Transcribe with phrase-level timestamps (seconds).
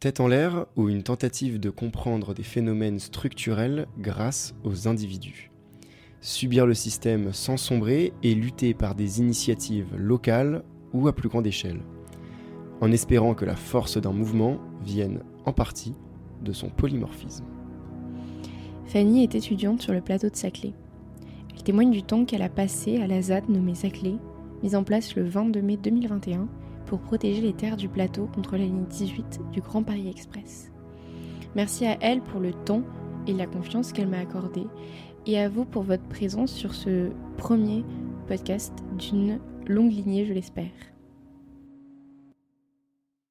[0.00, 5.50] Tête en l'air ou une tentative de comprendre des phénomènes structurels grâce aux individus.
[6.20, 11.48] Subir le système sans sombrer et lutter par des initiatives locales ou à plus grande
[11.48, 11.80] échelle,
[12.80, 15.96] en espérant que la force d'un mouvement vienne en partie
[16.44, 17.44] de son polymorphisme.
[18.86, 20.74] Fanny est étudiante sur le plateau de Saclay.
[21.56, 24.14] Elle témoigne du temps qu'elle a passé à la ZAD nommée Saclay,
[24.62, 26.46] mise en place le 22 mai 2021
[26.88, 30.72] pour protéger les terres du plateau contre la ligne 18 du Grand Paris Express.
[31.54, 32.82] Merci à elle pour le temps
[33.26, 34.66] et la confiance qu'elle m'a accordée
[35.26, 37.84] et à vous pour votre présence sur ce premier
[38.26, 40.70] podcast d'une longue lignée, je l'espère.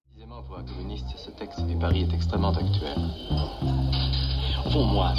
[0.06, 2.98] Précisément pour un communiste, ce texte du Paris est extrêmement actuel.
[4.72, 5.14] Fond, moi,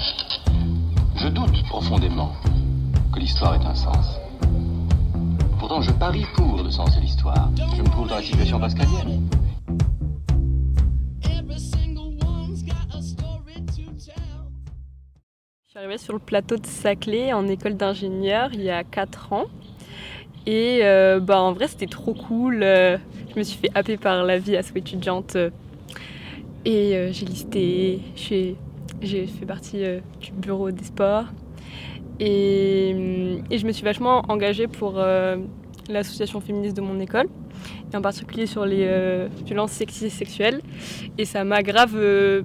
[1.16, 2.33] je doute profondément
[3.12, 4.20] que l'histoire ait un sens.
[5.70, 7.50] Je parie pour le sens de l'histoire.
[7.77, 9.28] Je me trouve dans la situation pascalienne.
[15.66, 19.33] Je suis arrivée sur le plateau de Saclay en école d'ingénieur il y a 4
[19.34, 19.44] ans.
[20.47, 22.62] Et euh, bah, en vrai, c'était trop cool.
[22.62, 22.97] Euh,
[23.32, 25.36] je me suis fait happer par la vie asso étudiante.
[26.64, 28.56] Et euh, j'ai listé, j'ai
[29.27, 29.84] fait partie
[30.20, 31.27] du bureau des sports.
[32.20, 32.91] Et,
[33.50, 35.00] et, je me suis vachement engagée pour
[35.88, 37.28] l'association féministe de mon école,
[37.92, 40.60] et en particulier sur les violences sexistes et sexuelles.
[41.16, 42.42] Et ça m'a grave euh,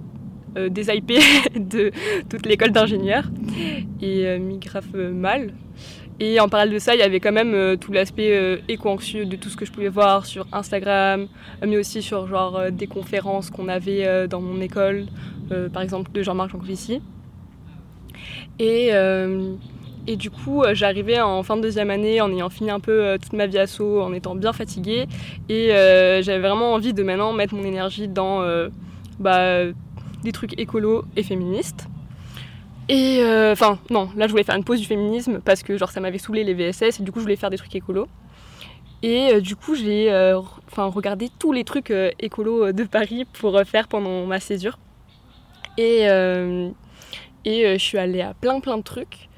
[0.69, 1.19] désypé
[1.55, 1.91] de
[2.30, 3.31] toute l'école d'ingénieurs
[4.02, 5.53] et mis grave mal.
[6.19, 9.25] Et en parallèle de ça, il y avait quand même euh, tout l'aspect euh, éco-anxieux
[9.25, 11.27] de tout ce que je pouvais voir sur Instagram,
[11.65, 15.05] mais aussi sur genre euh, des conférences qu'on avait dans mon école,
[15.71, 17.02] par exemple de Jean-Marc Jancovici.
[18.59, 18.91] Et,
[20.07, 23.33] et du coup, j'arrivais en fin de deuxième année en ayant fini un peu toute
[23.33, 25.07] ma vie asso, en étant bien fatiguée.
[25.49, 25.69] Et
[26.21, 28.43] j'avais vraiment envie de maintenant mettre mon énergie dans
[29.19, 29.63] bah,
[30.23, 31.87] des trucs écolos et féministes.
[32.89, 35.92] Et euh, enfin, non, là je voulais faire une pause du féminisme parce que genre
[35.92, 38.08] ça m'avait saoulé les VSS et du coup je voulais faire des trucs écolos.
[39.03, 43.59] Et euh, du coup j'ai euh, enfin regardé tous les trucs écolos de Paris pour
[43.65, 44.77] faire pendant ma césure.
[45.77, 46.08] Et,
[47.45, 49.30] et je suis allée à plein plein de trucs.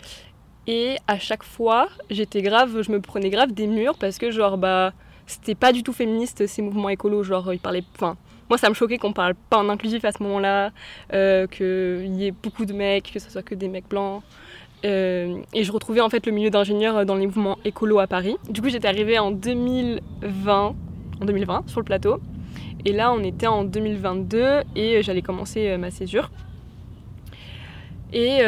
[0.67, 4.57] Et à chaque fois, j'étais grave, je me prenais grave des murs parce que genre
[4.57, 4.93] bah
[5.27, 8.17] c'était pas du tout féministe ces mouvements écolos, genre ils parlaient, enfin
[8.49, 10.71] moi, ça me choquait qu'on parle pas en inclusif à ce moment-là,
[11.13, 14.21] euh, qu'il y ait beaucoup de mecs, que ce soit que des mecs blancs.
[14.85, 18.37] Euh, et je retrouvais en fait le milieu d'ingénieur dans les mouvements écolos à Paris.
[18.49, 20.75] Du coup, j'étais arrivée en 2020,
[21.21, 22.19] en 2020 sur le plateau.
[22.85, 26.29] Et là, on était en 2022 et j'allais commencer euh, ma césure.
[28.17, 28.39] Et,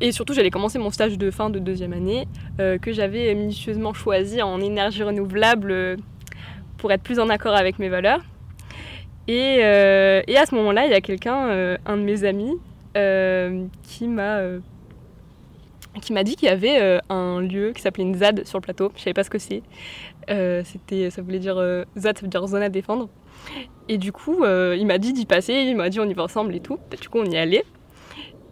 [0.00, 4.40] et, surtout, j'allais commencer mon stage de fin de deuxième année que j'avais minutieusement choisi
[4.42, 5.96] en énergie renouvelable
[6.78, 8.20] pour être plus en accord avec mes valeurs.
[9.28, 12.54] Et, euh, à ce moment-là, il y a quelqu'un, euh, un de mes amis,
[12.96, 14.40] euh, qui m'a
[16.00, 18.92] qui m'a dit qu'il y avait un lieu qui s'appelait une ZAD sur le plateau.
[18.94, 19.62] Je savais pas ce que c'est.
[20.64, 21.56] c'était, ça voulait dire
[21.96, 23.08] ZAD, ça veut dire zone à défendre.
[23.88, 25.54] Et du coup, il m'a dit d'y passer.
[25.54, 26.78] Il m'a dit on y va ensemble et tout.
[27.00, 27.64] Du coup, on y allait.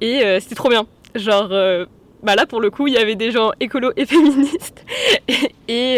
[0.01, 0.87] Et c'était trop bien.
[1.15, 1.49] Genre,
[2.23, 4.85] bah là pour le coup, il y avait des gens écolos et féministes.
[5.69, 5.97] et,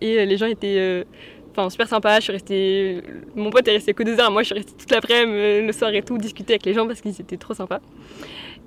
[0.00, 1.04] et les gens étaient
[1.50, 3.02] Enfin, super sympa, je suis restée...
[3.34, 5.72] Mon pote est resté que deux heures, moi je suis restée toute l'après-midi, euh, le
[5.72, 7.80] soir et tout, discuter avec les gens parce qu'ils étaient trop sympas.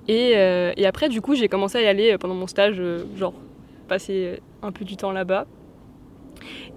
[0.06, 2.80] Et, euh, et après, du coup, j'ai commencé à y aller euh, pendant mon stage,
[3.16, 3.32] genre
[3.88, 5.46] passer un peu du temps là-bas.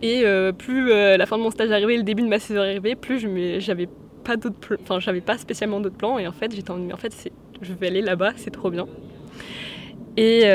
[0.01, 0.23] Et
[0.57, 3.19] plus la fin de mon stage arrivait, le début de ma saison arrivait, plus
[3.59, 3.89] j'avais
[4.23, 7.31] pas d'autres enfin j'avais pas spécialement d'autres plans et en fait j'étais en en fait
[7.61, 8.87] je vais aller là-bas, c'est trop bien.
[10.15, 10.45] Et,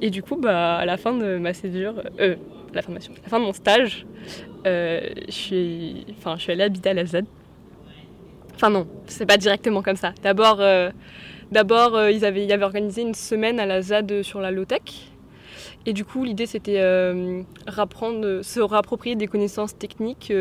[0.00, 2.34] et, du coup, bah, à la fin de ma césure, euh,
[2.74, 4.06] la fin de, la fin de mon stage,
[4.66, 7.22] euh, je, suis, enfin, allée habiter à la Z.
[8.54, 10.12] Enfin non, c'est pas directement comme ça.
[10.22, 10.90] D'abord, euh,
[11.52, 14.82] d'abord euh, ils, avaient, ils avaient organisé une semaine à la ZAD sur la low-tech.
[15.86, 20.32] Et du coup, l'idée, c'était se réapproprier des connaissances techniques,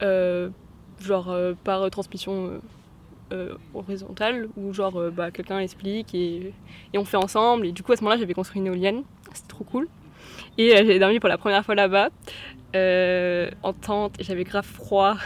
[0.00, 2.60] genre par transmission
[3.74, 6.52] horizontale, où genre bah, quelqu'un explique et,
[6.92, 7.66] et, on fait ensemble.
[7.66, 9.02] Et du coup, à ce moment-là, j'avais construit une éolienne.
[9.32, 9.88] C'était trop cool.
[10.58, 12.10] Et j'ai dormi pour la première fois là-bas.
[12.74, 15.16] Euh, en tente, j'avais grave froid,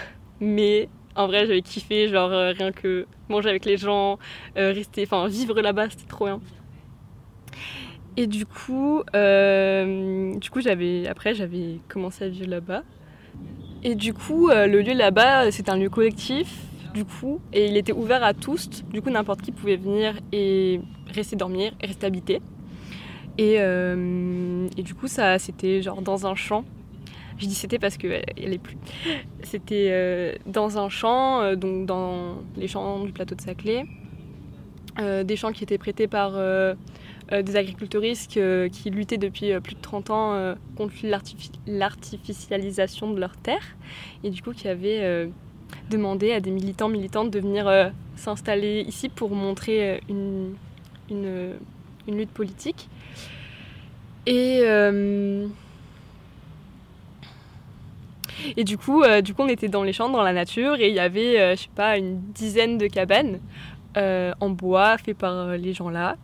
[0.40, 4.18] mais en vrai j'avais kiffé, genre euh, rien que manger avec les gens,
[4.56, 6.40] euh, rester, enfin vivre là-bas, c'était trop bien.
[8.16, 12.82] Et du coup, du coup j'avais, après j'avais commencé à vivre là-bas.
[13.82, 16.48] Et du coup, le lieu là-bas, c'est un lieu collectif,
[16.96, 18.70] du coup, et il était ouvert à tous.
[18.90, 22.40] Du coup, n'importe qui pouvait venir et rester dormir et rester habiter.
[23.36, 26.64] Et, et du coup, ça, c'était genre dans un champ
[27.36, 28.78] Je dis c'était parce qu'elle est plus.
[29.42, 33.84] C'était dans un champ, donc dans les champs du plateau de Saclay.
[34.98, 36.32] des champs qui étaient prêtés par
[37.30, 38.40] des agriculteuristes
[38.72, 40.94] qui luttaient depuis plus de 30 ans contre
[41.66, 43.76] l'artificialisation de leurs terres.
[44.24, 45.28] Et du coup, qui avaient
[45.90, 50.54] demandé à des militants, militantes de venir s'installer ici pour montrer une,
[51.10, 51.54] une,
[52.08, 52.88] une lutte politique.
[54.26, 55.46] Et, euh,
[58.56, 60.94] du coup, euh, du coup, on était dans les champs, dans la nature, et il
[60.94, 63.40] y avait, euh, je sais pas, une dizaine de cabanes
[64.40, 66.18] en bois fait par les gens là.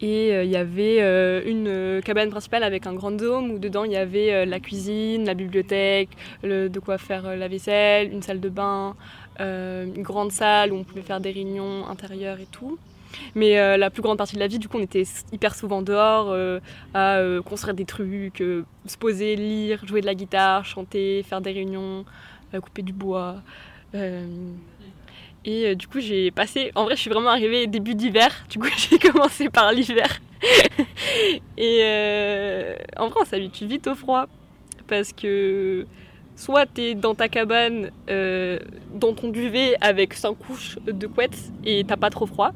[0.00, 0.98] Et il y avait
[1.46, 5.34] une cabane principale avec un grand dôme où dedans il y avait la cuisine, la
[5.34, 6.10] bibliothèque,
[6.42, 8.94] de quoi faire la vaisselle, une salle de bain,
[9.38, 12.78] une grande salle où on pouvait faire des réunions intérieures et tout.
[13.34, 15.82] Mais euh, la plus grande partie de la vie, du coup, on était hyper souvent
[15.82, 16.60] dehors euh,
[16.94, 21.52] à euh, construire des trucs, se poser, lire, jouer de la guitare, chanter, faire des
[21.52, 22.04] réunions,
[22.60, 23.36] couper du bois.
[25.46, 26.72] Et du coup, j'ai passé.
[26.74, 28.30] En vrai, je suis vraiment arrivée début d'hiver.
[28.50, 30.20] Du coup, j'ai commencé par l'hiver.
[31.56, 34.26] et en vrai, on s'habitue vite au froid.
[34.88, 35.86] Parce que
[36.36, 38.58] soit tu es dans ta cabane, euh,
[38.94, 42.52] dans ton duvet avec 5 couches de couettes et t'as pas trop froid,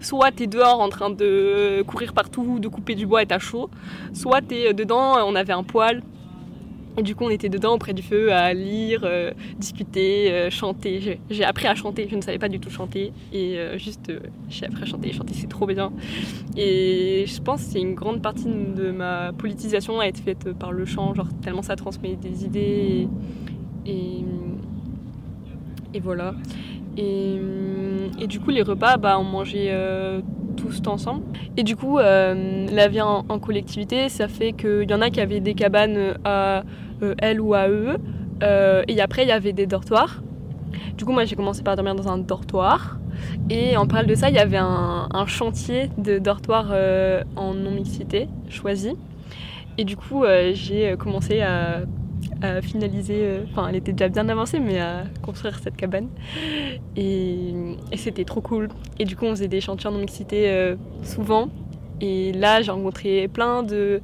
[0.00, 3.38] soit tu es dehors en train de courir partout, de couper du bois et t'as
[3.38, 3.68] chaud,
[4.14, 6.02] soit tu es dedans, on avait un poêle
[7.02, 11.20] du coup, on était dedans auprès du feu à lire, euh, discuter, euh, chanter.
[11.30, 13.12] J'ai appris à chanter, je ne savais pas du tout chanter.
[13.32, 14.12] Et euh, juste,
[14.48, 15.12] j'ai appris à chanter.
[15.12, 15.92] Chanter, c'est trop bien.
[16.56, 20.72] Et je pense que c'est une grande partie de ma politisation à être faite par
[20.72, 23.08] le chant, genre tellement ça transmet des idées.
[23.86, 24.24] Et,
[26.00, 26.34] voilà.
[26.96, 27.36] Et,
[28.20, 29.74] et, du coup, les repas, bah, on mangeait
[30.56, 31.24] tous ensemble.
[31.56, 35.20] Et du coup, la vie en, en collectivité, ça fait qu'il y en a qui
[35.20, 36.62] avaient des cabanes à
[37.02, 37.96] euh, elle ou eux.
[38.42, 40.22] Euh, et après, il y avait des dortoirs.
[40.96, 42.98] Du coup, moi, j'ai commencé par dormir dans un dortoir.
[43.50, 48.28] Et en parallèle de ça, il y avait un, chantier de dortoir euh, en non-mixité
[48.48, 48.96] choisi.
[49.76, 51.82] Et du coup, j'ai commencé à,
[52.62, 56.08] finaliser, enfin, elle était déjà bien avancée, mais à construire cette cabane.
[56.96, 57.52] Et,
[57.90, 58.68] et c'était trop cool.
[58.98, 61.48] Et du coup, on faisait des chantiers en non-mixité souvent.
[62.00, 64.00] Et là, j'ai rencontré plein de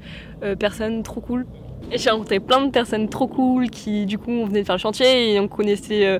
[0.58, 1.46] personnes trop cool
[1.92, 4.80] j'ai rencontré plein de personnes trop cool qui, du coup, on venait de faire le
[4.80, 6.18] chantier et on connaissait euh,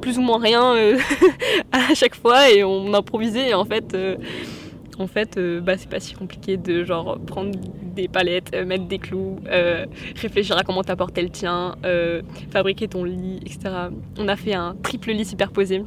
[0.00, 0.98] plus ou moins rien euh,
[1.72, 3.50] à chaque fois et on improvisait.
[3.50, 4.16] Et en fait, euh,
[4.98, 7.50] en fait bah, c'est pas si compliqué de genre prendre
[7.94, 9.36] des palettes, mettre des clous,
[10.20, 11.76] réfléchir à comment t'apporter le tien,
[12.50, 13.90] fabriquer ton lit, etc.
[14.18, 15.82] On a fait un triple lit superposé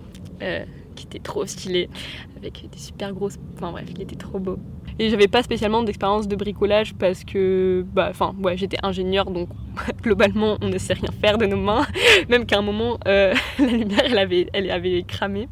[0.95, 1.89] qui était trop stylé
[2.37, 3.37] avec des super grosses.
[3.55, 4.59] Enfin bref, il était trop beau.
[4.99, 9.47] Et j'avais pas spécialement d'expérience de bricolage parce que, bah, enfin, ouais, j'étais ingénieur donc
[10.03, 11.87] globalement on ne sait rien faire de nos mains.
[12.29, 15.47] Même qu'à un moment, euh, la lumière elle avait, elle avait cramé.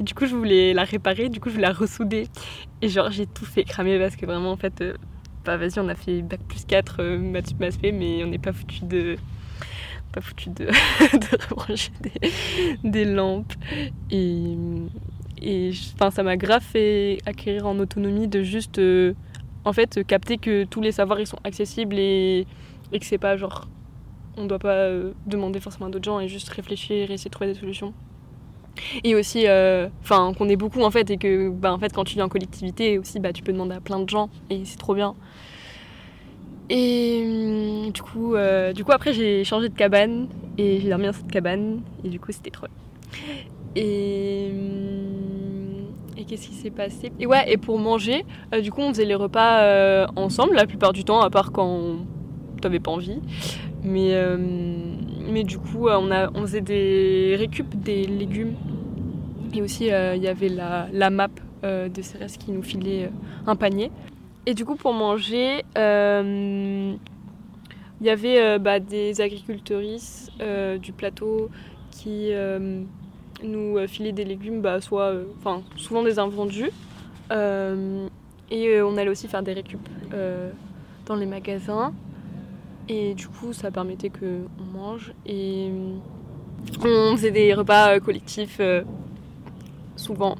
[0.00, 2.28] Et du coup, je voulais la réparer, du coup, je voulais la ressouder.
[2.80, 4.94] Et genre, j'ai tout fait cramer parce que vraiment, en fait, euh,
[5.44, 8.84] bah, vas-y, on a fait bac plus 4 euh, maths mais on n'est pas foutu
[8.84, 9.16] de
[10.12, 12.30] pas foutu de, de rebrancher des,
[12.84, 13.52] des, lampes.
[14.10, 14.56] Et,
[15.42, 15.72] et
[16.10, 19.14] ça m'a grave fait acquérir en autonomie de juste euh,
[19.64, 22.46] en fait capter que tous les savoirs ils sont accessibles et,
[22.92, 23.68] et que c'est pas genre
[24.36, 27.32] on doit pas euh, demander forcément à d'autres gens et juste réfléchir et essayer de
[27.34, 27.92] trouver des solutions.
[29.04, 32.04] Et aussi euh, enfin qu'on est beaucoup en fait et que bah, en fait quand
[32.04, 34.78] tu vis en collectivité aussi bah tu peux demander à plein de gens et c'est
[34.78, 35.14] trop bien.
[36.70, 38.34] Et hum, du coup
[38.74, 42.20] du coup après j'ai changé de cabane et j'ai dormi dans cette cabane et du
[42.20, 42.68] coup c'était trop
[43.74, 45.21] et hum,
[46.24, 47.12] qu'est-ce qui s'est passé?
[47.18, 50.66] Et ouais, et pour manger, euh, du coup, on faisait les repas euh, ensemble la
[50.66, 51.96] plupart du temps, à part quand
[52.60, 53.20] t'avais pas envie.
[53.82, 54.36] Mais, euh,
[55.28, 58.54] mais du coup, on, a, on faisait des récup des légumes.
[59.54, 61.28] Et aussi, il y avait la, la map
[61.62, 63.10] de Cérès qui nous filait
[63.46, 63.90] un panier.
[64.46, 66.98] Et du coup, pour manger, il
[68.00, 70.30] y avait bah, des agricultrices
[70.80, 71.50] du plateau
[71.90, 72.30] qui
[73.42, 75.24] nous euh, filer des légumes, bah, soit, euh,
[75.76, 76.70] souvent des invendus.
[77.30, 78.06] Euh,
[78.50, 79.80] et on allait aussi faire des récup
[81.06, 81.92] dans les magasins.
[82.88, 85.14] Et du coup, ça permettait qu'on mange.
[85.24, 85.70] Et
[86.84, 88.60] on faisait des repas collectifs
[89.96, 90.36] souvent.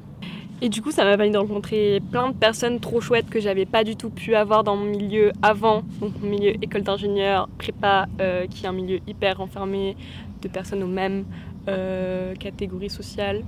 [0.61, 3.65] Et du coup, ça m'a permis de rencontrer plein de personnes trop chouettes que j'avais
[3.65, 5.83] pas du tout pu avoir dans mon milieu avant.
[5.99, 8.05] Donc, mon milieu école d'ingénieur, prépa,
[8.51, 9.97] qui est un milieu hyper enfermé,
[10.43, 11.25] de personnes au même
[11.67, 13.43] euh, catégorie sociale.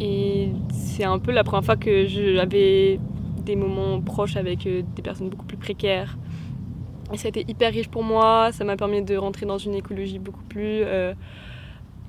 [0.00, 2.98] Et c'est un peu la première fois que j'avais
[3.44, 6.16] des moments proches avec euh, des personnes beaucoup plus précaires
[7.12, 9.74] Et ça a été hyper riche pour moi, ça m'a permis de rentrer dans une
[9.74, 11.14] écologie beaucoup plus euh,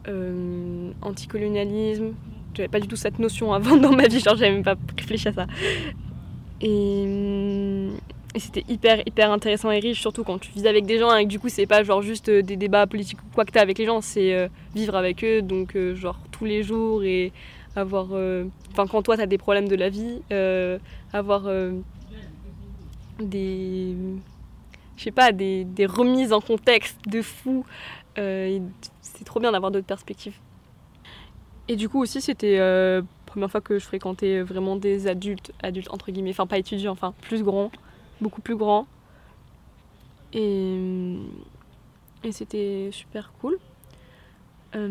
[0.07, 2.13] euh, anticolonialisme.
[2.53, 5.29] J'avais pas du tout cette notion avant dans ma vie, genre j'avais même pas réfléchi
[5.29, 5.47] à ça.
[6.61, 7.97] Et, hum,
[8.33, 11.25] et c'était hyper hyper intéressant et riche, surtout quand tu vis avec des gens et
[11.25, 13.61] que du coup c'est pas genre juste euh, des débats politiques ou quoi que t'as
[13.61, 17.33] avec les gens, c'est euh, vivre avec eux, donc euh, genre tous les jours et
[17.75, 18.07] avoir...
[18.71, 20.21] Enfin quand toi t'as des problèmes de la vie,
[21.13, 21.43] avoir
[23.19, 23.95] des...
[24.97, 27.65] Je sais pas, des, des remises en contexte de fou.
[28.15, 30.35] C'est trop bien d'avoir d'autres perspectives.
[31.67, 32.57] Et du coup aussi c'était
[33.25, 37.13] première fois que je fréquentais vraiment des adultes, adultes entre guillemets, enfin pas étudiants, enfin
[37.21, 37.71] plus grands,
[38.21, 38.87] beaucoup plus grands.
[40.33, 41.17] Et,
[42.23, 43.57] et c'était super cool.
[44.73, 44.87] Euh,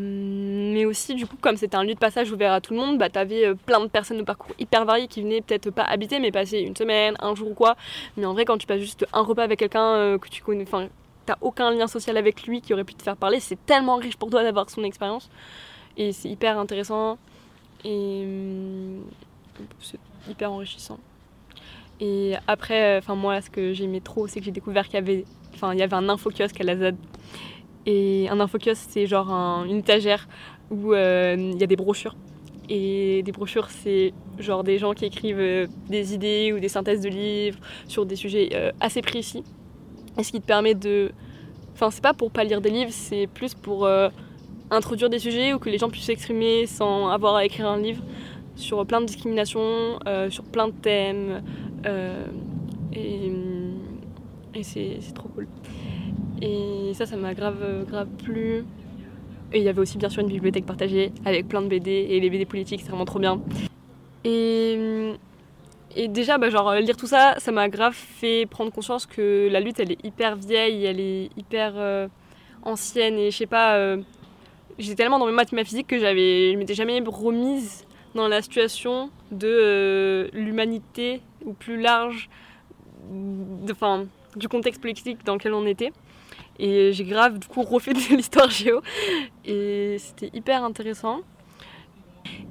[0.74, 2.98] mais aussi du coup comme c'était un lieu de passage ouvert à tout le monde,
[2.98, 6.20] bah t'avais euh, plein de personnes de parcours hyper variés qui venaient peut-être pas habiter
[6.20, 7.76] mais passer une semaine, un jour ou quoi.
[8.18, 10.64] Mais en vrai quand tu passes juste un repas avec quelqu'un euh, que tu connais,
[10.64, 10.88] enfin
[11.24, 14.16] t'as aucun lien social avec lui qui aurait pu te faire parler, c'est tellement riche
[14.18, 15.30] pour toi d'avoir son expérience.
[15.96, 17.18] Et c'est hyper intéressant.
[17.84, 18.26] Et
[19.80, 20.98] c'est hyper enrichissant.
[22.00, 25.24] Et après, enfin moi, ce que j'aimais trop, c'est que j'ai découvert qu'il y avait,
[25.54, 26.96] enfin il y avait un infokiosque à la ZAD.
[27.86, 30.28] Et un infokiosque, c'est genre un- une étagère
[30.70, 32.16] où euh, il y a des brochures.
[32.68, 37.00] Et des brochures, c'est genre des gens qui écrivent euh, des idées ou des synthèses
[37.00, 39.42] de livres sur des sujets euh, assez précis.
[40.18, 41.10] Et ce qui te permet de,
[41.74, 44.08] enfin c'est pas pour pas lire des livres, c'est plus pour euh,
[44.70, 48.02] introduire des sujets ou que les gens puissent s'exprimer sans avoir à écrire un livre
[48.56, 51.42] sur plein de discriminations, euh, sur plein de thèmes.
[51.86, 52.26] Euh,
[52.92, 53.32] et
[54.54, 55.46] et c'est trop cool.
[56.42, 58.64] Et ça, ça m'a grave, grave plu.
[59.52, 62.20] Et il y avait aussi bien sûr une bibliothèque partagée avec plein de BD et
[62.20, 63.40] les BD politiques, c'est vraiment trop bien.
[64.24, 65.12] Et,
[65.96, 69.60] et déjà, bah, genre, lire tout ça, ça m'a grave fait prendre conscience que la
[69.60, 72.08] lutte, elle est hyper vieille, elle est hyper euh,
[72.62, 73.74] ancienne et je sais pas.
[73.76, 73.98] euh,
[74.78, 77.84] J'étais tellement dans mes maths et ma physique que j'avais, je m'étais jamais remise
[78.14, 82.28] dans la situation de l'humanité ou plus large,
[84.36, 85.92] du contexte politique dans lequel on était.
[86.58, 88.82] Et j'ai grave du coup refait de l'histoire géo
[89.44, 91.20] et c'était hyper intéressant.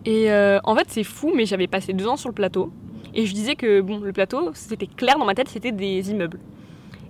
[0.05, 2.71] Et euh, en fait c'est fou mais j'avais passé deux ans sur le plateau
[3.13, 6.39] et je disais que bon le plateau c'était clair dans ma tête c'était des immeubles.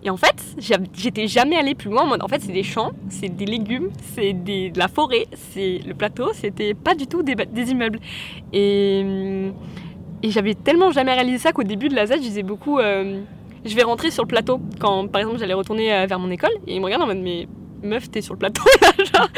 [0.03, 0.55] Et en fait
[0.93, 4.77] j'étais jamais allée plus loin en fait c'est des champs, c'est des légumes, c'est de
[4.77, 7.99] la forêt, c'est le plateau c'était pas du tout des, des immeubles.
[8.51, 9.53] Et, hum,
[10.23, 13.21] et j'avais tellement jamais réalisé ça qu'au début de la Z je disais beaucoup euh,
[13.65, 16.51] je vais rentrer sur le plateau quand par exemple j'allais retourner euh, vers mon école.
[16.67, 17.47] Et ils me regardent en mode mais
[17.81, 19.29] meuf t'es sur le plateau là genre.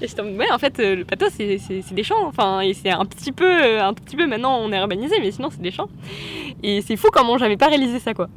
[0.00, 2.26] Et j'étais en mode ouais en fait euh, le plateau c'est, c'est, c'est des champs.
[2.26, 5.50] Enfin et c'est un petit peu un petit peu maintenant on est urbanisé mais sinon
[5.50, 5.88] c'est des champs.
[6.62, 8.28] Et c'est fou comment j'avais pas réalisé ça quoi.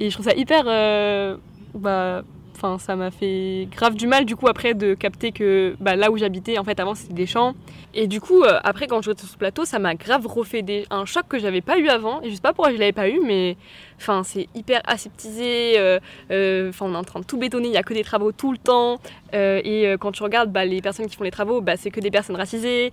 [0.00, 0.64] Et je trouve ça hyper
[1.74, 2.22] bah
[2.58, 6.10] enfin ça m'a fait grave du mal du coup après de capter que bah, là
[6.10, 7.54] où j'habitais en fait avant c'était des champs
[7.94, 10.64] et du coup euh, après quand je suis sur ce plateau ça m'a grave refait
[10.90, 13.08] un choc que j'avais pas eu avant et je sais pas pourquoi je l'avais pas
[13.08, 13.56] eu mais
[14.00, 15.76] Enfin, c'est hyper aseptisé.
[15.76, 15.98] euh,
[16.30, 17.66] euh, Enfin, on est en train de tout bétonner.
[17.66, 19.00] Il y a que des travaux tout le temps.
[19.32, 22.12] et quand tu regardes bah, les personnes qui font les travaux, bah, c'est que des
[22.12, 22.92] personnes racisées.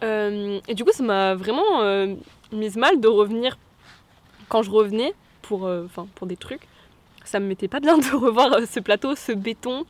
[0.00, 1.82] Et du coup, ça m'a vraiment
[2.52, 3.58] mise mal de revenir
[4.48, 6.68] quand je revenais pour, enfin, pour des trucs.
[7.24, 9.84] Ça me mettait pas bien de revoir euh, ce plateau, ce béton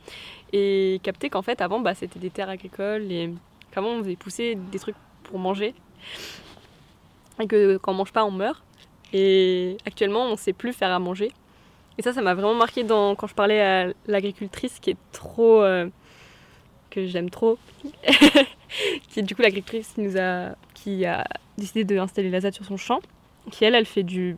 [0.53, 3.33] et capter qu'en fait, avant, bah, c'était des terres agricoles et
[3.71, 5.73] qu'avant, on faisait pousser des trucs pour manger.
[7.39, 8.63] Et que quand on mange pas, on meurt.
[9.11, 11.31] Et actuellement, on sait plus faire à manger.
[11.97, 15.61] Et ça, ça m'a vraiment marqué dans, quand je parlais à l'agricultrice qui est trop.
[15.61, 15.89] euh,
[16.95, 17.57] que j'aime trop.
[19.09, 21.25] qui est du coup l'agricultrice qui, nous a, qui a
[21.57, 23.01] décidé d'installer la ZAD sur son champ.
[23.51, 24.37] Qui elle, elle fait du.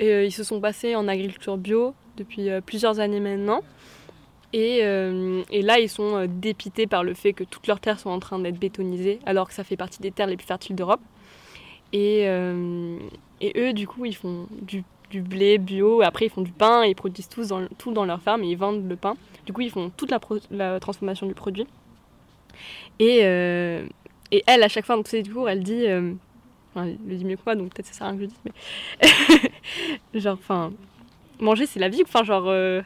[0.00, 3.62] Euh, ils se sont passés en agriculture bio depuis euh, plusieurs années maintenant.
[4.52, 8.10] Et, euh, et là, ils sont dépités par le fait que toutes leurs terres sont
[8.10, 11.00] en train d'être bétonisées, alors que ça fait partie des terres les plus fertiles d'Europe.
[11.92, 16.52] Et, et eux, du coup, ils font du, du blé bio, après ils font du
[16.52, 19.16] pain, ils produisent tous dans, tout dans leur ferme, ils vendent le pain.
[19.44, 20.10] Du coup, ils font toute
[20.50, 21.66] la, transformation du produit.
[22.98, 25.84] Et, et elle, à chaque fois dans tous ses discours, elle dit,
[26.78, 28.32] enfin, le dit mieux que moi, donc peut-être ça sert à rien que je le
[28.32, 29.50] dise,
[30.12, 30.72] mais genre, enfin,
[31.40, 32.82] manger c'est la vie, enfin, genre, euh,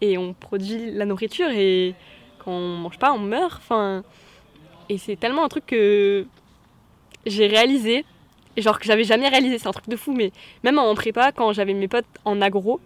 [0.00, 1.94] et on produit la nourriture, et
[2.38, 4.02] quand on mange pas, on meurt, enfin,
[4.88, 6.26] et c'est tellement un truc que
[7.26, 8.04] j'ai réalisé,
[8.56, 10.32] genre que j'avais jamais réalisé, c'est un truc de fou, mais
[10.64, 12.80] même en prépa, quand j'avais mes potes en agro,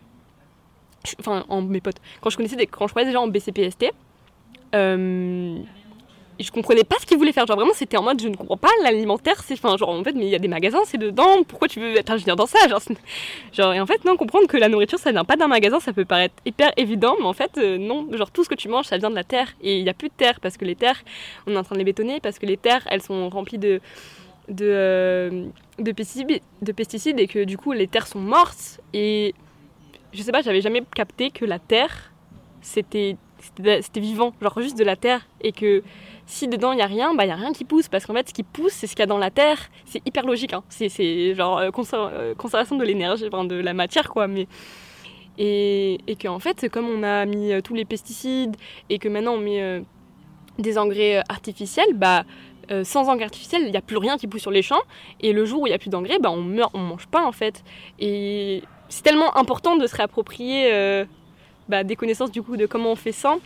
[1.21, 3.93] enfin en mes potes, quand je connaissais des, quand je connaissais des gens en BCPST,
[4.75, 5.59] euh,
[6.41, 7.47] je comprenais pas ce qu'ils voulaient faire.
[7.47, 9.43] Genre vraiment, c'était en mode, je ne comprends pas l'alimentaire.
[9.45, 11.43] C'est, enfin, genre en fait, mais il y a des magasins, c'est dedans.
[11.47, 12.81] Pourquoi tu veux être ingénieur dans ça genre,
[13.53, 15.93] genre, et en fait, non, comprendre que la nourriture, ça vient pas d'un magasin, ça
[15.93, 18.09] peut paraître hyper évident, mais en fait, euh, non.
[18.13, 19.55] Genre tout ce que tu manges, ça vient de la terre.
[19.63, 21.03] Et il y a plus de terre parce que les terres,
[21.47, 23.81] on est en train de les bétonner parce que les terres, elles sont remplies de
[24.49, 25.47] de, euh,
[25.79, 29.35] de, pesticides, de pesticides et que du coup les terres sont mortes et
[30.13, 32.13] je sais pas, j'avais jamais capté que la terre
[32.61, 33.17] c'était
[33.81, 35.83] c'était vivant, genre juste de la terre et que
[36.27, 38.15] si dedans il y a rien, bah il y a rien qui pousse parce qu'en
[38.15, 40.53] fait ce qui pousse c'est ce qu'il y a dans la terre, c'est hyper logique
[40.53, 40.63] hein.
[40.69, 44.47] c'est genre euh, euh, conservation de l'énergie, de la matière quoi mais
[45.37, 48.57] et, et qu'en fait comme on a mis euh, tous les pesticides
[48.89, 49.83] et que maintenant on met
[50.59, 52.25] des engrais artificiels, bah
[52.85, 54.81] sans engrais artificiels, il n'y a plus rien qui pousse sur les champs.
[55.21, 57.27] Et le jour où il n'y a plus d'engrais, bah, on meurt, on mange pas
[57.27, 57.63] en fait.
[57.99, 61.05] Et c'est tellement important de se réapproprier
[61.69, 63.37] bah, des connaissances du coup de comment on fait ça.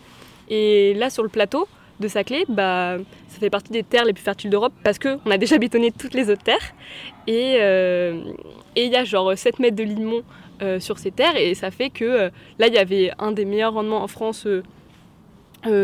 [0.51, 1.67] Et là sur le plateau,
[2.01, 2.97] de Saclay, bah,
[3.29, 6.15] ça fait partie des terres les plus fertiles d'Europe parce qu'on a déjà bétonné toutes
[6.15, 6.75] les autres terres.
[7.29, 8.21] Euh,
[8.77, 10.23] et il y a genre 7 mètres de limon
[10.63, 13.45] euh, sur ces terres et ça fait que euh, là il y avait un des
[13.45, 14.47] meilleurs rendements en France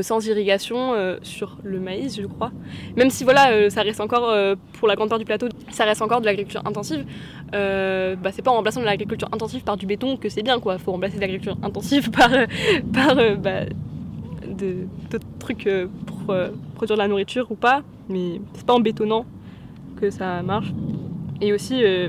[0.02, 2.52] sans irrigation sur le maïs je crois.
[2.96, 4.32] Même si voilà ça reste encore
[4.74, 7.04] pour la grandeur du plateau ça reste encore de l'agriculture intensive.
[7.52, 10.78] bah, c'est pas en remplaçant de l'agriculture intensive par du béton que c'est bien quoi.
[10.78, 12.30] Faut remplacer l'agriculture intensive par,
[12.92, 13.64] par bah,
[14.54, 18.80] d'autres trucs euh, pour euh, produire de la nourriture ou pas, mais c'est pas en
[18.80, 19.26] bétonnant
[20.00, 20.72] que ça marche.
[21.40, 22.08] Et aussi, euh,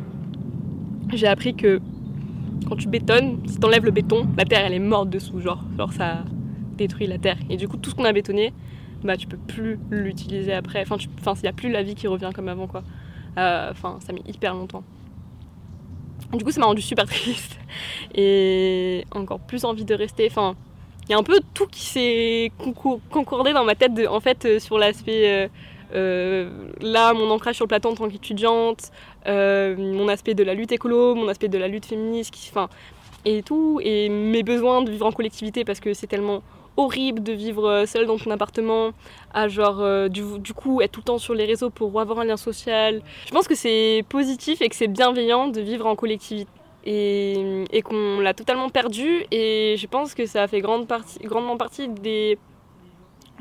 [1.14, 1.82] j'ai appris que
[2.68, 5.92] quand tu bétonnes, si t'enlèves le béton, la terre elle est morte dessous, genre, genre
[5.94, 6.24] ça
[6.78, 7.38] détruit la terre.
[7.50, 8.54] Et du coup, tout ce qu'on a bétonné,
[9.04, 10.82] bah tu peux plus l'utiliser après.
[10.82, 12.84] Enfin, il n'y a plus la vie qui revient comme avant, quoi.
[13.38, 14.84] Enfin, ça met hyper longtemps.
[16.34, 17.60] Du coup, ça m'a rendu super triste
[18.14, 20.28] et encore plus envie de rester.
[20.30, 20.56] Enfin,
[21.08, 22.52] il y a un peu tout qui s'est
[23.10, 25.30] concordé dans ma tête, en fait, euh, sur l'aspect.
[25.30, 25.48] Euh,
[25.94, 26.50] euh,
[26.82, 28.92] là, mon ancrage sur le plateau en tant qu'étudiante,
[29.28, 32.52] mon aspect de la lutte écolo, mon aspect de la lutte féministe, qui,
[33.24, 36.42] et tout, et mes besoins de vivre en collectivité parce que c'est tellement
[36.76, 38.92] horrible de vivre seul dans ton appartement,
[39.34, 42.26] à genre du, du, coup être tout le temps sur les réseaux pour avoir un
[42.26, 43.02] lien social.
[43.28, 46.50] Je pense que c'est positif et que c'est bienveillant de vivre en collectivité
[46.86, 49.26] et, qu'on l'a totalement perdu.
[49.32, 52.38] Et je pense que ça a fait grande partie, grandement partie des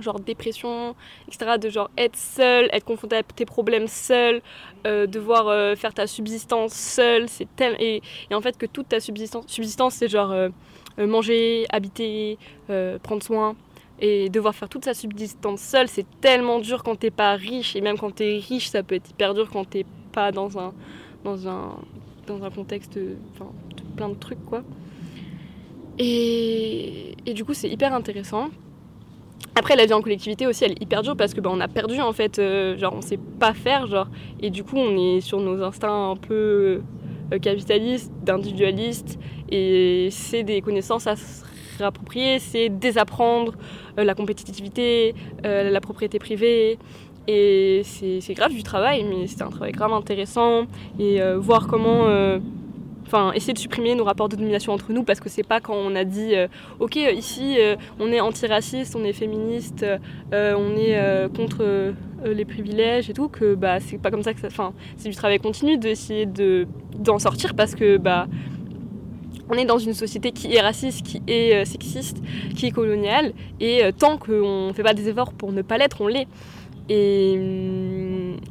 [0.00, 0.96] genre dépression,
[1.28, 1.59] etc.
[1.59, 4.42] De genre être seul, être confronté à tes problèmes seul,
[4.87, 7.28] euh, devoir euh, faire ta subsistance seul.
[7.28, 8.02] C'est tel et,
[8.33, 10.48] en fait que toute ta subsistance, subsistance c'est genre euh,
[10.98, 12.38] manger, habiter,
[13.02, 13.57] prendre soin.
[14.00, 17.76] Et devoir faire toute sa subsistance seul, c'est tellement dur quand t'es pas riche.
[17.76, 20.74] Et même quand t'es riche, ça peut être hyper dur quand t'es pas dans un,
[21.22, 21.78] dans un
[22.26, 22.98] dans un contexte
[23.96, 24.62] plein de trucs quoi.
[25.98, 28.48] Et, et du coup c'est hyper intéressant.
[29.56, 31.68] Après la vie en collectivité aussi elle est hyper dure parce que bah, on a
[31.68, 34.08] perdu en fait, euh, genre on sait pas faire genre
[34.40, 36.82] et du coup on est sur nos instincts un peu
[37.32, 39.18] euh, capitalistes, d'individualistes
[39.50, 41.44] et c'est des connaissances à se
[41.78, 43.54] réapproprier, c'est désapprendre
[43.98, 46.78] euh, la compétitivité, la propriété privée,
[47.26, 50.64] et c'est grave du travail, mais c'est un travail grave intéressant.
[50.98, 52.06] Et euh, voir comment.
[52.06, 52.38] Euh,
[53.06, 55.74] enfin, essayer de supprimer nos rapports de domination entre nous, parce que c'est pas quand
[55.74, 56.48] on a dit euh,
[56.80, 57.56] Ok, ici,
[57.98, 59.87] on est antiraciste, on est féministe,
[60.32, 64.48] on est contre les privilèges et tout, que bah, c'est pas comme ça que ça.
[64.48, 66.26] Enfin, c'est du travail continu d'essayer
[66.98, 67.96] d'en sortir, parce que.
[67.96, 68.26] Bah,
[69.50, 72.16] on est dans une société qui est raciste, qui est sexiste,
[72.56, 76.06] qui est coloniale, et tant qu'on fait pas des efforts pour ne pas l'être, on
[76.06, 76.26] l'est.
[76.88, 77.35] Et,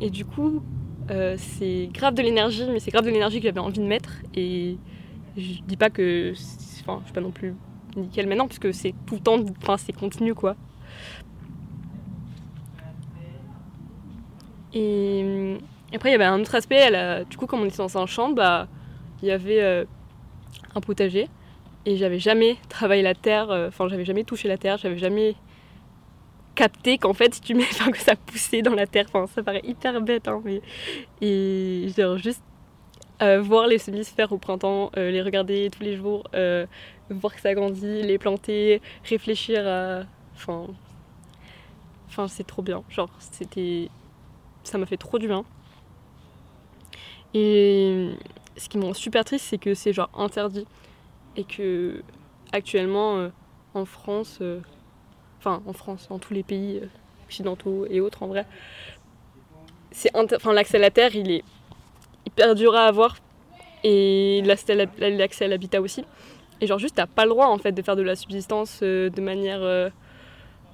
[0.02, 0.64] et du coup,
[1.12, 4.16] euh, c'est grave de l'énergie, mais c'est grave de l'énergie que j'avais envie de mettre.
[4.36, 4.78] Et
[5.38, 6.34] je dis pas que.
[6.82, 7.54] Enfin, je suis pas non plus
[7.96, 9.38] nickel maintenant, puisque c'est tout le temps.
[9.62, 10.56] Enfin, c'est continu, quoi.
[14.74, 15.58] Et
[15.94, 16.90] après, il y avait un autre aspect.
[17.30, 18.68] du coup, comme on était dans un champ, bah,
[19.22, 19.86] il y avait euh,
[20.76, 21.30] un potager.
[21.86, 25.36] Et j'avais jamais travaillé la terre, euh, enfin, j'avais jamais touché la terre, j'avais jamais
[26.56, 29.44] capter qu'en fait si tu mets enfin, que ça poussait dans la terre enfin ça
[29.44, 30.62] paraît hyper bête hein, mais
[31.22, 32.44] et genre juste
[33.22, 36.66] euh, voir les semis se faire au printemps euh, les regarder tous les jours euh,
[37.10, 40.04] voir que ça grandit les planter réfléchir à
[40.36, 40.68] enfin
[42.08, 42.84] enfin c'est trop bien.
[42.90, 43.90] Genre c'était
[44.64, 45.46] ça m'a fait trop du bien.
[47.34, 48.10] Et
[48.58, 50.66] ce qui me rend super triste c'est que c'est genre interdit
[51.36, 52.04] et que
[52.52, 53.30] actuellement
[53.74, 54.42] en France
[55.44, 56.88] enfin en France, dans tous les pays euh,
[57.26, 58.46] occidentaux et autres en vrai,
[59.92, 61.44] c'est enfin l'accès à la terre, il est
[62.26, 63.18] hyper dur à avoir
[63.84, 64.74] et l'accès
[65.46, 66.06] à l'habitat aussi.
[66.62, 69.10] Et genre juste t'as pas le droit en fait de faire de la subsistance euh,
[69.10, 69.92] de manière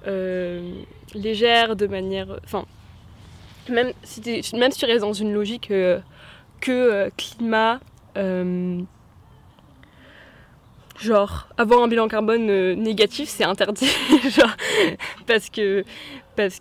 [0.06, 0.72] euh,
[1.14, 2.38] légère, de manière.
[2.44, 2.64] Enfin,
[3.68, 4.20] même si,
[4.54, 5.68] même si tu restes dans une logique
[6.60, 7.80] que climat.
[11.00, 13.90] Genre, avoir un bilan carbone euh, négatif, c'est interdit.
[14.30, 14.56] genre,
[15.26, 15.84] parce que.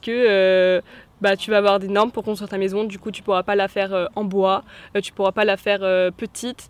[0.07, 0.81] Euh,
[1.21, 3.55] bah, tu vas avoir des normes pour construire ta maison, du coup tu pourras pas
[3.55, 4.63] la faire euh, en bois,
[5.03, 5.79] tu pourras pas la faire
[6.13, 6.69] petite,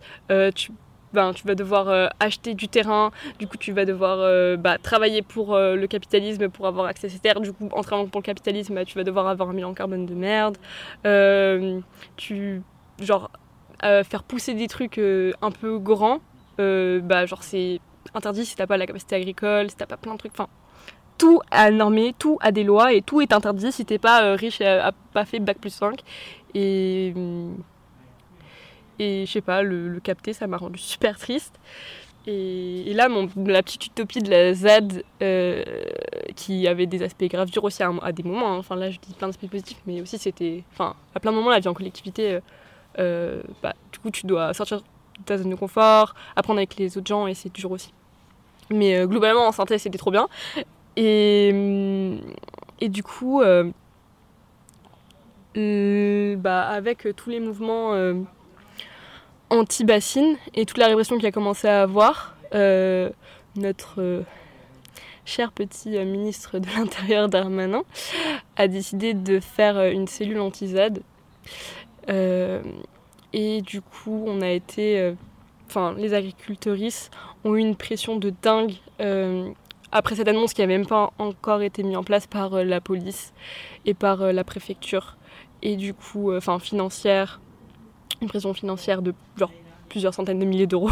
[0.56, 0.72] tu,
[1.14, 5.56] ben, tu vas devoir acheter du terrain, du coup tu vas devoir bah, travailler pour
[5.56, 8.74] le capitalisme pour avoir accès à ces terres, du coup en travaillant pour le capitalisme
[8.74, 10.58] bah, tu vas devoir avoir un bilan carbone de merde,
[12.18, 12.64] tu
[13.00, 13.30] genre
[13.82, 16.22] faire pousser des trucs un peu grands,
[17.02, 17.80] bah genre c'est
[18.14, 20.48] interdit si t'as pas la capacité agricole, si t'as pas plein de trucs, enfin
[21.18, 24.36] tout a normé, tout a des lois et tout est interdit si t'es pas euh,
[24.36, 26.00] riche et a, pas fait bac plus 5
[26.56, 27.58] et hum,
[29.00, 31.58] et je sais pas, le, le capter, ça m'a rendu super triste.
[32.28, 35.64] Et, là, mon, la petite utopie de la ZAD, euh,
[36.36, 38.58] qui avait des aspects graves durs aussi à, des moments, hein.
[38.58, 40.64] enfin là je dis plein d'aspects positifs, mais aussi c'était.
[40.74, 42.40] Enfin, à plein de moments, la vie en collectivité, euh,
[43.00, 44.84] euh, bah, du coup, tu dois sortir
[45.26, 47.94] ta zone de confort, apprendre avec les autres gens, et c'est dur aussi.
[48.72, 50.28] Mais euh, globalement, en synthèse, c'était trop bien.
[50.96, 52.22] Et, hum,
[52.80, 53.72] et du coup, euh,
[55.58, 57.94] euh, bah, avec tous les mouvements.
[59.52, 62.36] anti-bassine et toute la répression qu'il a commencé à avoir,
[63.56, 64.24] notre
[65.26, 67.84] cher petit ministre de l'Intérieur Darmanin
[68.58, 71.02] a décidé de faire une cellule anti-ZAD.
[73.34, 75.00] Et du coup, on a été.
[75.00, 75.14] euh,
[75.68, 77.12] Enfin, les agriculteuristes
[77.44, 79.48] ont eu une pression de dingue euh,
[79.92, 82.82] après cette annonce qui n'a même pas encore été mise en place par euh, la
[82.82, 83.34] police
[83.86, 85.16] et par la préfecture.
[85.62, 87.40] Et du coup, enfin, financière,
[88.20, 89.52] une pression financière de genre
[89.90, 90.90] plusieurs centaines de milliers d'euros.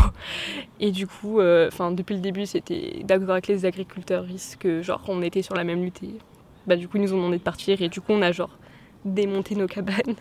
[0.80, 4.26] Et du coup, enfin depuis le début, c'était d'accord avec les agriculteurs
[4.60, 6.04] que genre on était sur la même lutte.
[6.04, 6.14] Et,
[6.68, 8.56] bah du coup, ils nous ont demandé de partir et du coup, on a genre
[9.06, 10.16] démonté nos cabanes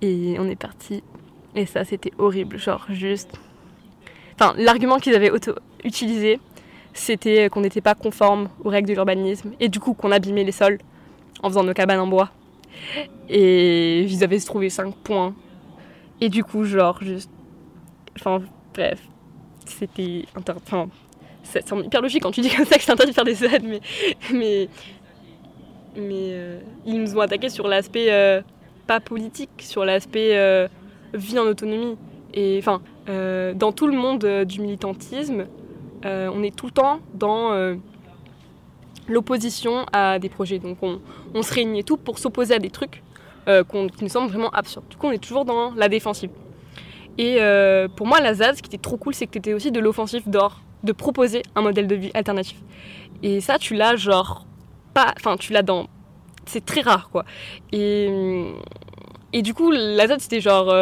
[0.00, 1.02] et on est parti.
[1.54, 3.30] Et ça, c'était horrible, genre juste.
[4.38, 5.52] Enfin, l'argument qu'ils avaient auto
[5.84, 6.40] utilisé,
[6.92, 10.52] c'était qu'on n'était pas conforme aux règles de l'urbanisme et du coup qu'on abîmait les
[10.52, 10.78] sols
[11.42, 12.30] en faisant nos cabanes en bois.
[13.28, 15.34] Et ils avaient trouvé 5 points
[16.20, 17.30] et du coup, genre, juste.
[18.18, 18.42] Enfin,
[18.74, 19.00] bref.
[19.66, 20.24] C'était.
[20.36, 20.88] inter- Enfin,
[21.44, 23.34] ça semble hyper logique quand tu dis comme ça que c'est interdit de faire des
[23.34, 23.80] ZAD, mais.
[24.32, 24.68] Mais.
[25.96, 26.30] Mais.
[26.32, 28.12] euh, ils nous ont attaqué sur l'aspect.
[28.12, 28.42] euh,
[28.86, 30.68] pas politique, sur l'aspect euh,
[31.14, 31.96] vie en autonomie.
[32.34, 35.46] Et enfin, euh, dans tout le monde euh, du militantisme,
[36.04, 37.74] euh, on est tout le temps dans.
[39.08, 40.58] l'opposition à des projets.
[40.58, 41.00] Donc on,
[41.34, 43.02] on se réunit et tout pour s'opposer à des trucs
[43.68, 44.86] qu'on- qui nous semblent vraiment absurdes.
[44.88, 46.30] Du coup, on est toujours dans la défensive.
[47.18, 47.36] Et
[47.96, 49.78] pour moi, la ZAD, ce qui était trop cool, c'est que tu étais aussi de
[49.80, 52.58] l'offensif d'or, de proposer un modèle de vie alternatif.
[53.22, 54.46] Et ça, tu l'as genre
[54.94, 55.12] pas.
[55.18, 55.86] Enfin, tu l'as dans.
[56.46, 57.24] C'est très rare, quoi.
[57.72, 58.08] Et,
[59.34, 60.72] et du coup, la ZAD, c'était genre.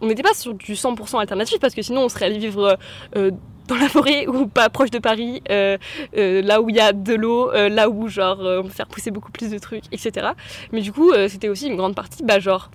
[0.00, 2.78] Euh, on n'était pas sur du 100% alternatif parce que sinon, on serait allé vivre.
[3.16, 3.30] euh,
[3.68, 5.76] dans la forêt ou pas proche de Paris, euh,
[6.16, 8.70] euh, là où il y a de l'eau, euh, là où genre euh, on peut
[8.70, 10.28] faire pousser beaucoup plus de trucs, etc.
[10.72, 12.70] Mais du coup, euh, c'était aussi une grande partie, bah, genre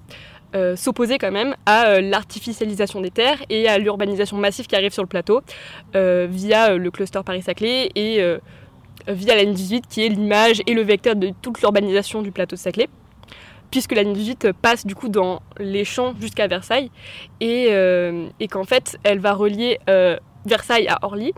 [0.55, 4.93] euh, s'opposer quand même à euh, l'artificialisation des terres et à l'urbanisation massive qui arrive
[4.93, 5.41] sur le plateau
[5.95, 8.37] euh, via euh, le cluster Paris-Saclay et euh,
[9.07, 12.55] via la ligne 18 qui est l'image et le vecteur de toute l'urbanisation du plateau
[12.55, 12.87] de Saclay
[13.73, 16.91] puisque la ligne 18 passe du coup dans les champs jusqu'à Versailles.
[17.39, 21.33] Et, euh, qu'en fait elle va relier euh, Versailles à Orly.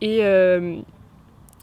[0.00, 0.78] Et, euh,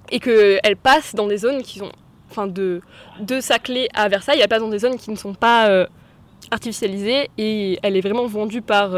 [0.10, 1.92] qu'elle passe dans des zones qui sont
[2.32, 2.80] enfin de,
[3.20, 4.40] de Saclay à Versailles.
[4.42, 5.86] Elle passe dans des zones qui ne sont pas
[6.50, 7.30] artificialisées.
[7.38, 8.92] Et elle est vraiment vendue par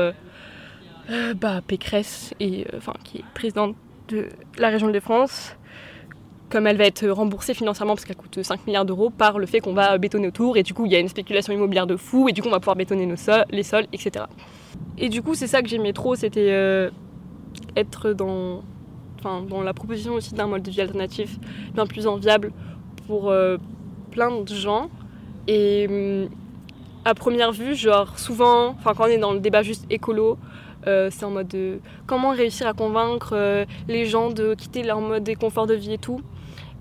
[1.36, 2.68] bah, Pécresse et
[3.04, 3.76] qui est présidente
[4.10, 5.57] de la région de France
[6.50, 9.60] comme elle va être remboursée financièrement parce qu'elle coûte 5 milliards d'euros par le fait
[9.60, 12.30] qu'on va bétonner autour et du coup il y a une spéculation immobilière de fou
[12.30, 14.26] et du coup on va pouvoir bétonner nos sols, les sols, etc.
[14.98, 16.90] Et du coup c'est ça que j'aimais trop, c'était euh,
[17.76, 18.64] être dans,
[19.20, 21.38] enfin, dans la proposition aussi d'un mode de vie alternatif
[21.74, 22.54] bien plus enviable
[23.08, 23.58] pour euh,
[24.12, 24.90] plein de gens.
[25.48, 26.30] Et hum,
[27.04, 30.38] à première vue, genre souvent, enfin quand on est dans le débat juste écolo,
[30.88, 35.28] euh, c'est en mode de comment réussir à convaincre les gens de quitter leur mode
[35.28, 36.22] et confort de vie et tout.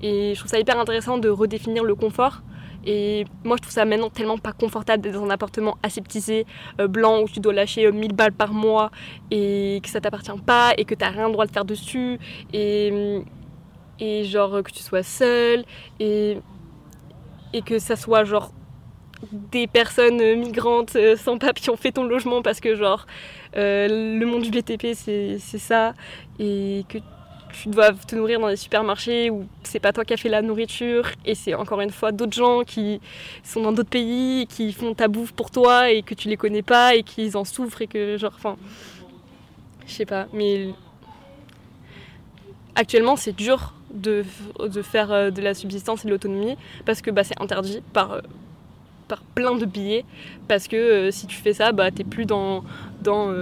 [0.03, 2.43] Et je trouve ça hyper intéressant de redéfinir le confort.
[2.85, 6.47] Et moi, je trouve ça maintenant tellement pas confortable d'être dans un appartement aseptisé,
[6.81, 8.93] euh, blanc, où tu dois lâcher euh, 1000 balles par mois
[9.31, 12.21] et que ça t'appartient pas et que t'as rien droit de faire dessus.
[12.53, 13.23] Et,
[13.99, 15.65] et genre que tu sois seul
[15.99, 16.39] et,
[17.53, 18.53] et que ça soit genre
[19.33, 23.07] des personnes euh, migrantes euh, sans papier qui ont fait ton logement parce que genre
[23.57, 25.95] euh, le monde du BTP c'est ça
[26.39, 26.99] et que
[27.62, 30.42] tu dois te nourrir dans des supermarchés où c'est pas toi qui as fait la
[30.42, 33.01] nourriture et c'est encore une fois d'autres gens qui
[33.42, 36.62] sont dans d'autres pays qui font ta bouffe pour toi et que tu les connais
[36.62, 38.57] pas et qu'ils en souffrent et que genre enfin
[39.87, 40.69] je sais pas mais
[42.75, 44.25] actuellement c'est dur de,
[44.61, 48.12] de, faire euh, de la subsistance et de l'autonomie parce que bah, c'est interdit par,
[48.12, 48.21] euh,
[49.09, 50.05] par plein de billets
[50.47, 52.64] parce que euh, si tu fais ça bah t'es plus dans
[53.01, 53.33] dans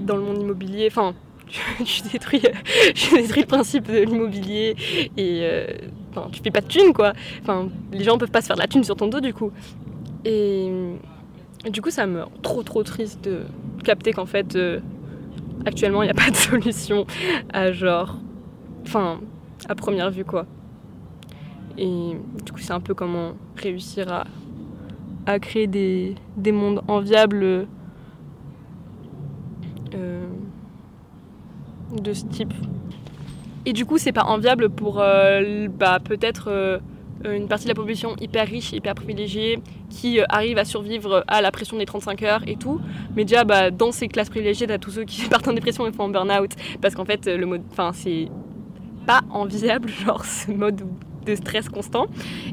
[0.00, 1.14] dans le monde immobilier enfin
[1.84, 4.76] tu détruis, le principe de l'immobilier
[5.16, 5.66] et euh,
[6.32, 7.12] tu fais pas de thunes quoi.
[7.42, 9.50] Enfin, les gens peuvent pas se faire de la thune sur ton dos du coup.
[10.24, 10.70] Et,
[11.70, 13.42] du coup, ça me rend trop trop triste de
[13.84, 14.80] capter qu'en fait, euh,
[15.66, 17.06] actuellement, il n'y a pas de solution
[17.52, 18.18] à genre.
[18.82, 19.20] Enfin,
[19.68, 20.46] à première vue quoi.
[21.78, 24.26] Et du coup, c'est un peu comment réussir à,
[25.26, 27.66] à créer des, des mondes enviables.
[29.94, 30.26] Euh,
[31.92, 32.52] de ce type.
[33.66, 36.78] Et du coup, c'est pas enviable pour euh, bah, peut-être euh,
[37.24, 41.42] une partie de la population hyper riche, hyper privilégiée, qui euh, arrive à survivre à
[41.42, 42.80] la pression des 35 heures et tout.
[43.16, 45.92] Mais déjà, bah, dans ces classes privilégiées, t'as tous ceux qui partent en dépression et
[45.92, 46.52] font en burn-out.
[46.80, 47.62] Parce qu'en fait, le mode.
[47.70, 48.28] Enfin, c'est
[49.06, 50.82] pas enviable, genre, ce mode
[51.26, 52.06] de stress constant.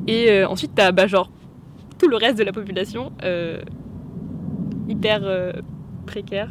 [0.08, 1.32] Et ensuite, t'as, bah, genre,
[1.98, 3.14] tout le reste de la population
[4.90, 5.54] hyper
[6.06, 6.50] précaire.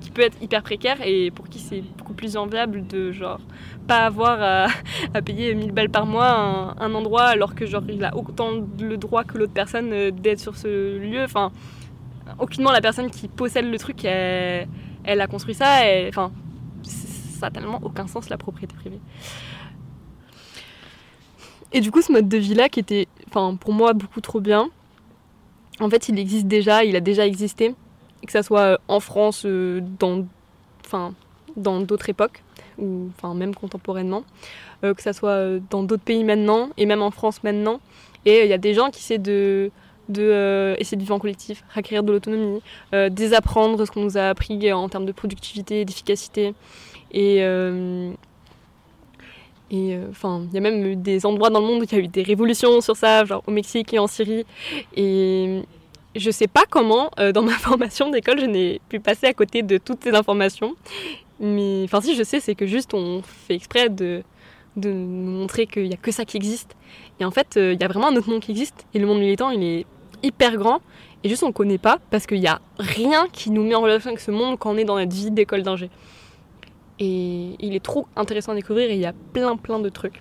[0.00, 3.40] Qui peut être hyper précaire et pour qui c'est beaucoup plus enviable de genre
[3.86, 4.68] pas avoir
[5.14, 8.96] à, payer 1000 balles par mois un, endroit alors que genre il a autant le
[8.96, 11.24] droit que l'autre personne euh, d'être sur ce lieu.
[11.24, 11.50] Enfin,
[12.38, 14.68] aucunement la personne qui possède le truc, elle,
[15.04, 15.88] a construit ça.
[15.88, 16.30] Et, enfin,
[16.82, 19.00] ça n'a tellement aucun sens la propriété privée.
[21.72, 24.68] Et du coup, ce mode de vie là qui était, pour moi beaucoup trop bien.
[25.80, 27.74] En fait, il existe déjà, il a déjà existé
[28.26, 30.26] que ça soit euh, en France, euh, dans,
[30.84, 31.14] enfin,
[31.56, 32.42] dans d'autres époques,
[32.78, 34.24] ou enfin, même contemporainement,
[34.84, 37.80] euh, que ça soit dans d'autres pays maintenant, et même en France maintenant.
[38.24, 39.70] Et il y a des gens qui essaient de,
[40.08, 42.62] de essayer de vivre en collectif, acquérir de l'autonomie,
[43.10, 46.54] désapprendre ce qu'on nous a appris en termes de productivité, d'efficacité.
[47.12, 47.38] Et
[49.72, 52.06] et il y a même des endroits dans le monde où il y a eu
[52.06, 54.44] des révolutions sur ça, genre au Mexique et en Syrie.
[54.94, 55.62] Et,
[56.14, 59.62] je sais pas comment, euh, dans ma formation d'école, je n'ai pu passer à côté
[59.62, 60.74] de toutes ces informations.
[61.40, 64.22] Mais enfin, si je sais, c'est que juste on fait exprès de,
[64.76, 66.76] de nous montrer qu'il n'y a que ça qui existe.
[67.20, 68.86] Et en fait, euh, il y a vraiment un autre monde qui existe.
[68.94, 69.86] Et le monde militant, il est
[70.22, 70.80] hyper grand.
[71.24, 73.80] Et juste, on ne connaît pas parce qu'il n'y a rien qui nous met en
[73.80, 75.90] relation avec ce monde quand on est dans notre vie d'école d'ingé.
[76.98, 80.20] Et il est trop intéressant à découvrir et il y a plein, plein de trucs.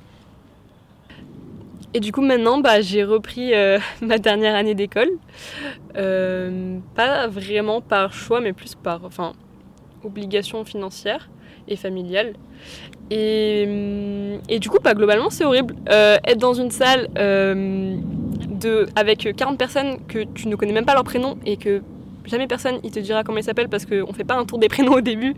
[1.93, 5.09] Et du coup, maintenant, bah, j'ai repris euh, ma dernière année d'école.
[5.97, 9.33] Euh, pas vraiment par choix, mais plus par enfin,
[10.03, 11.29] obligation financière
[11.67, 12.33] et familiale.
[13.09, 13.67] Et,
[14.47, 15.75] et du coup, bah, globalement, c'est horrible.
[15.89, 20.93] Euh, être dans une salle de, avec 40 personnes que tu ne connais même pas
[20.93, 21.81] leur prénom et que
[22.25, 24.67] jamais personne il te dira comment il s'appelle parce qu'on fait pas un tour des
[24.67, 25.35] prénoms au début.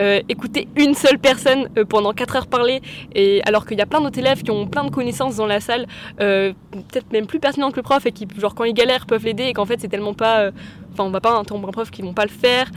[0.00, 2.80] Euh, écouter une seule personne euh, pendant 4 heures parler,
[3.14, 5.60] et alors qu'il y a plein d'autres élèves qui ont plein de connaissances dans la
[5.60, 5.86] salle,
[6.20, 9.24] euh, peut-être même plus pertinentes que le prof, et qui, genre, quand ils galèrent, peuvent
[9.24, 10.50] l'aider, et qu'en fait, c'est tellement pas.
[10.92, 12.70] Enfin, on va pas interrompre un prof qui vont pas le faire.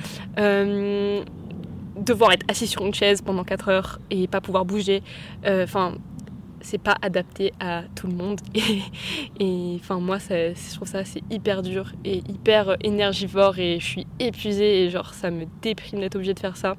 [1.97, 5.01] devoir être assis sur une chaise pendant 4 heures et pas pouvoir bouger.
[5.45, 5.93] Enfin
[6.61, 8.41] c'est pas adapté à tout le monde.
[9.39, 14.07] Et enfin, moi, je trouve ça c'est hyper dur et hyper énergivore et je suis
[14.19, 16.75] épuisée et genre ça me déprime d'être obligée de faire ça.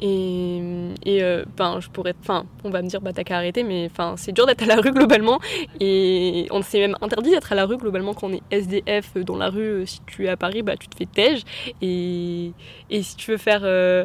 [0.00, 0.58] Et,
[1.04, 1.44] et euh,
[1.78, 4.44] je pourrais, enfin, on va me dire, bah t'as qu'à arrêter, mais enfin, c'est dur
[4.44, 5.38] d'être à la rue globalement.
[5.80, 9.36] Et on s'est même interdit d'être à la rue globalement quand on est SDF dans
[9.36, 9.86] la rue.
[9.86, 11.42] Si tu es à Paris, bah tu te fais tège.
[11.80, 12.52] Et,
[12.90, 14.04] et si tu veux faire euh,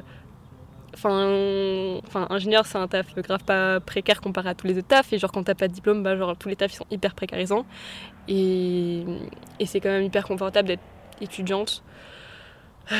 [0.99, 5.13] Enfin, enfin, ingénieur, c'est un taf grave pas précaire comparé à tous les autres tafs.
[5.13, 7.15] Et genre, quand t'as pas de diplôme, bah, genre, tous les tafs ils sont hyper
[7.15, 7.65] précarisants.
[8.27, 9.05] Et,
[9.65, 10.83] c'est quand même hyper confortable d'être
[11.21, 11.83] étudiante.
[12.91, 12.95] Euh,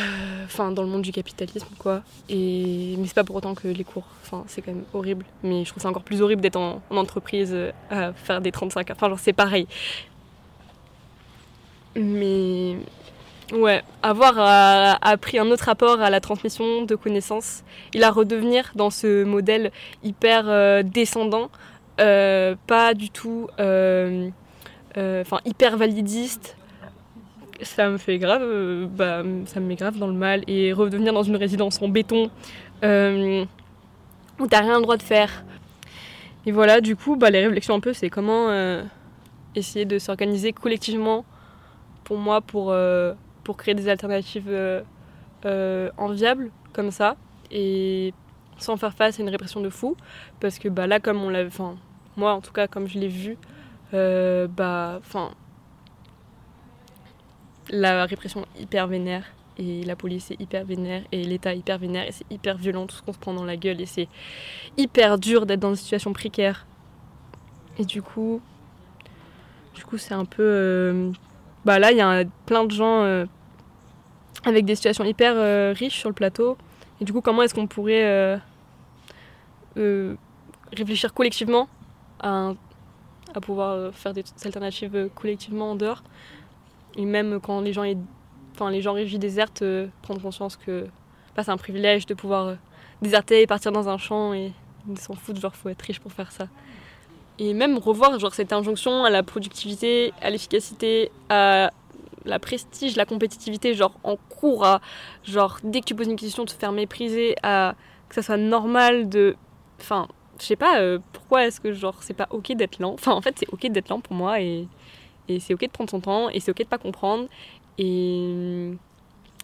[0.46, 2.04] enfin, dans le monde du capitalisme, quoi.
[2.30, 5.26] Et, mais c'est pas pour autant que les cours, enfin, c'est quand même horrible.
[5.44, 8.52] Mais je trouve ça encore plus horrible d'être en, en, entreprise euh, à faire des
[8.52, 8.96] 35 heures.
[8.96, 9.68] Enfin, genre, c'est pareil.
[11.96, 12.78] Mais
[13.52, 17.64] Ouais, avoir euh, appris un autre rapport à la transmission de connaissances
[17.96, 19.72] et la redevenir dans ce modèle
[20.04, 21.50] hyper euh, descendant,
[22.00, 26.58] euh, pas du tout, enfin hyper validiste.
[27.64, 28.44] Ça me fait grave,
[28.86, 32.30] bah, ça me met grave dans le mal et redevenir dans une résidence en béton
[32.84, 35.44] où t'as rien le droit de faire.
[36.46, 38.50] Et voilà, du coup, bah, les réflexions un peu, c'est comment
[39.56, 41.26] essayer de s'organiser collectivement
[42.04, 42.72] pour moi pour
[43.44, 44.82] pour créer des alternatives euh,
[45.46, 47.16] euh, enviables comme ça
[47.52, 48.14] et
[48.58, 49.96] sans faire face à une répression de fou.
[50.40, 51.78] Parce que bah, là, comme on l'a enfin,
[52.18, 53.38] moi en tout cas, comme je l'ai vu,
[53.94, 55.32] euh, bah, enfin,
[57.70, 59.26] la répression hyper vénère
[59.58, 62.96] et la police est hyper vénère et l'État hyper vénère et c'est hyper violent tout
[62.96, 64.08] ce qu'on se prend dans la gueule et c'est
[64.78, 66.66] hyper dur d'être dans une situation précaire.
[67.78, 68.42] Et du coup,
[69.76, 71.12] du coup c'est un peu,
[71.66, 73.26] bah là il y a plein de gens euh,
[74.46, 76.58] avec des situations hyper euh, riches sur le plateau
[77.02, 78.40] et du coup comment est-ce qu'on pourrait
[80.76, 81.68] réfléchir collectivement
[82.22, 82.54] à,
[83.42, 86.04] pouvoir faire des alternatives collectivement en dehors?
[86.96, 87.84] Et même quand les gens,
[88.56, 90.88] enfin, les gens désertent, euh, prendre conscience que
[91.36, 92.56] bah, c'est un privilège de pouvoir euh,
[93.02, 94.52] déserter et partir dans un champ et
[94.98, 96.48] s'en foutent, genre faut être riche pour faire ça.
[97.40, 101.72] Et même revoir genre cette injonction à la productivité, à l'efficacité, à
[102.26, 104.82] la prestige, la compétitivité, genre en cours à
[105.24, 107.76] genre dès que tu poses une question te faire mépriser, à
[108.10, 109.36] que ça soit normal de,
[109.80, 110.08] enfin
[110.40, 112.94] je sais pas euh, pourquoi est-ce que genre c'est pas ok d'être lent?
[112.94, 114.68] Enfin en fait c'est ok d'être lent pour moi et
[115.30, 117.28] et c'est ok de prendre son temps, et c'est ok de pas comprendre.
[117.78, 118.72] Et,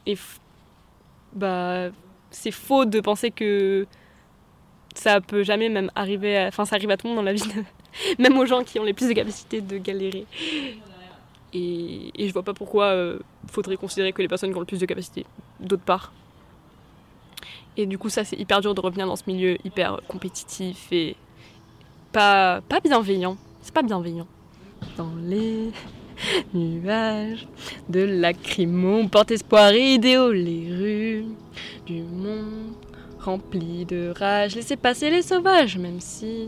[0.06, 0.18] et
[1.34, 1.90] bah,
[2.32, 3.88] c'est faux de penser que
[4.96, 7.44] ça peut jamais même arriver, enfin ça arrive à tout le monde dans la vie,
[8.20, 10.26] même aux gens qui ont les plus de capacités de galérer.
[11.54, 14.66] Et, et je vois pas pourquoi euh, faudrait considérer que les personnes qui ont le
[14.66, 15.26] plus de capacités,
[15.60, 16.12] d'autre part.
[17.78, 21.16] Et du coup, ça, c'est hyper dur de revenir dans ce milieu hyper compétitif et
[22.12, 23.38] pas, pas bienveillant.
[23.62, 24.28] C'est pas bienveillant
[24.98, 25.72] dans les
[26.54, 27.48] nuages
[27.90, 31.26] de lacrymons porte espoir et idéaux les rues
[31.86, 32.76] du monde
[33.20, 36.48] rempli de rage laissez passer les sauvages même si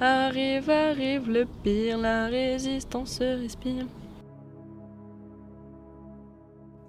[0.00, 3.86] arrive arrive le pire la résistance respire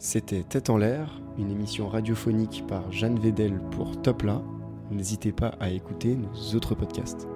[0.05, 4.39] c'était Tête en l'air, une émission radiophonique par Jeanne Vedel pour Topla.
[4.91, 7.27] N'hésitez pas à écouter nos autres podcasts.